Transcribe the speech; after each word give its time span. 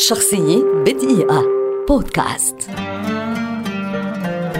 شخصية 0.00 0.62
بدقيقة. 0.86 1.44
بودكاست. 1.88 2.70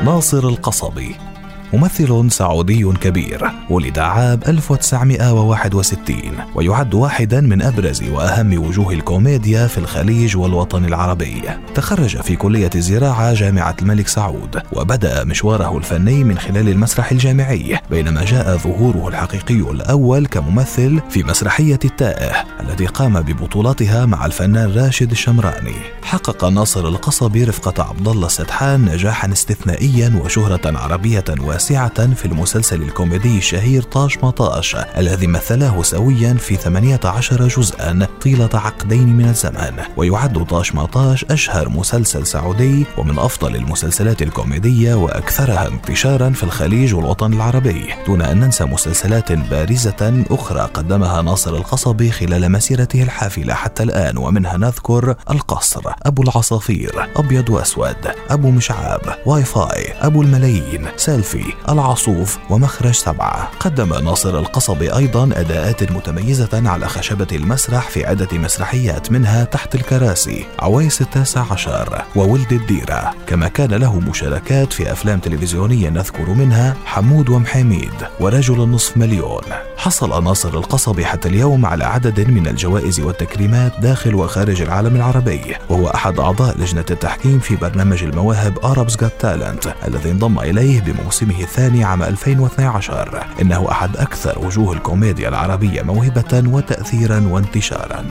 ناصر 0.04 0.48
القصبي. 0.48 1.29
ممثل 1.72 2.30
سعودي 2.30 2.84
كبير 2.84 3.50
ولد 3.70 3.98
عام 3.98 4.40
1961 4.48 6.16
ويعد 6.54 6.94
واحدا 6.94 7.40
من 7.40 7.62
أبرز 7.62 8.02
وأهم 8.02 8.66
وجوه 8.66 8.92
الكوميديا 8.92 9.66
في 9.66 9.78
الخليج 9.78 10.36
والوطن 10.36 10.84
العربي. 10.84 11.42
تخرج 11.74 12.20
في 12.20 12.36
كلية 12.36 12.70
الزراعة 12.74 13.34
جامعة 13.34 13.76
الملك 13.82 14.08
سعود 14.08 14.62
وبدأ 14.72 15.24
مشواره 15.24 15.78
الفني 15.78 16.24
من 16.24 16.38
خلال 16.38 16.68
المسرح 16.68 17.12
الجامعي 17.12 17.78
بينما 17.90 18.24
جاء 18.24 18.56
ظهوره 18.56 19.08
الحقيقي 19.08 19.70
الأول 19.70 20.26
كممثل 20.26 21.00
في 21.10 21.22
مسرحية 21.22 21.78
التائه 21.84 22.44
التي 22.60 22.86
قام 22.86 23.20
ببطولتها 23.20 24.06
مع 24.06 24.26
الفنان 24.26 24.72
راشد 24.72 25.10
الشمراني 25.10 25.76
حقق 26.02 26.44
ناصر 26.44 26.88
القصبي 26.88 27.44
رفقة 27.44 27.82
عبد 27.84 28.08
الله 28.08 28.26
السدحان 28.26 28.84
نجاحا 28.84 29.32
استثنائيا 29.32 30.20
وشهرة 30.24 30.78
عربية 30.78 31.24
واسعة 31.40 31.59
في 31.60 32.24
المسلسل 32.24 32.82
الكوميدي 32.82 33.38
الشهير 33.38 33.82
طاش 33.82 34.18
مطاش 34.18 34.76
الذي 34.96 35.26
مثلاه 35.26 35.82
سويا 35.82 36.34
في 36.34 36.56
18 36.56 37.48
جزءا 37.48 38.06
طيلة 38.22 38.48
عقدين 38.54 39.16
من 39.16 39.28
الزمان 39.28 39.74
ويعد 39.96 40.46
طاش 40.46 40.74
مطاش 40.74 41.24
أشهر 41.24 41.68
مسلسل 41.68 42.26
سعودي 42.26 42.86
ومن 42.98 43.18
أفضل 43.18 43.56
المسلسلات 43.56 44.22
الكوميدية 44.22 44.94
وأكثرها 44.94 45.68
انتشارا 45.68 46.30
في 46.30 46.42
الخليج 46.42 46.94
والوطن 46.94 47.32
العربي. 47.32 47.84
دون 48.06 48.22
أن 48.22 48.40
ننسى 48.40 48.64
مسلسلات 48.64 49.32
بارزة 49.32 50.24
أخرى 50.30 50.60
قدمها 50.60 51.22
ناصر 51.22 51.56
القصبي 51.56 52.10
خلال 52.10 52.52
مسيرته 52.52 53.02
الحافلة 53.02 53.54
حتى 53.54 53.82
الآن 53.82 54.18
ومنها 54.18 54.56
نذكر 54.56 55.14
القصر 55.30 55.82
أبو 56.02 56.22
العصافير 56.22 57.08
أبيض 57.16 57.50
وأسود 57.50 57.96
أبو 58.30 58.50
مشعاب 58.50 59.00
واي 59.26 59.44
فاي 59.44 59.92
أبو 60.00 60.22
الملايين 60.22 60.86
سيلفي 60.96 61.49
العصوف 61.68 62.38
ومخرج 62.50 62.90
سبعة. 62.90 63.50
قدم 63.60 64.04
ناصر 64.04 64.38
القصبي 64.38 64.96
أيضا 64.96 65.24
أداءات 65.24 65.92
متميزة 65.92 66.48
على 66.52 66.88
خشبة 66.88 67.26
المسرح 67.32 67.88
في 67.88 68.06
عدة 68.06 68.38
مسرحيات 68.38 69.12
منها 69.12 69.44
تحت 69.44 69.74
الكراسي 69.74 70.46
عويس 70.58 71.00
التاسع 71.00 71.44
عشر 71.52 72.04
وولد 72.16 72.52
الديرة. 72.52 73.14
كما 73.26 73.48
كان 73.48 73.74
له 73.74 74.00
مشاركات 74.00 74.72
في 74.72 74.92
أفلام 74.92 75.18
تلفزيونية 75.18 75.88
نذكر 75.88 76.30
منها 76.30 76.76
حمود 76.84 77.28
ومحميد 77.28 77.94
ورجل 78.20 78.62
النصف 78.62 78.96
مليون. 78.96 79.42
حصل 79.76 80.24
ناصر 80.24 80.54
القصبي 80.54 81.04
حتى 81.04 81.28
اليوم 81.28 81.66
على 81.66 81.84
عدد 81.84 82.30
من 82.30 82.46
الجوائز 82.46 83.00
والتكريمات 83.00 83.72
داخل 83.80 84.14
وخارج 84.14 84.62
العالم 84.62 84.96
العربي 84.96 85.56
وهو 85.68 85.88
أحد 85.88 86.18
أعضاء 86.18 86.58
لجنة 86.58 86.84
التحكيم 86.90 87.38
في 87.38 87.56
برنامج 87.56 88.02
المواهب 88.02 88.58
Arabs 88.58 88.92
Got 88.92 89.24
Talent 89.24 89.68
الذي 89.86 90.10
انضم 90.10 90.38
إليه 90.38 90.80
بموسمه 90.80 91.39
الثاني 91.42 91.84
عام 91.84 92.02
2012 92.02 93.26
إنه 93.40 93.70
أحد 93.70 93.96
أكثر 93.96 94.38
وجوه 94.38 94.72
الكوميديا 94.72 95.28
العربية 95.28 95.82
موهبة 95.82 96.42
وتأثيرا 96.46 97.28
وانتشارا. 97.30 98.04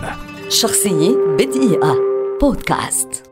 شخصية 0.49 1.17
بدقيقة. 1.39 1.95
بودكاست. 2.41 3.28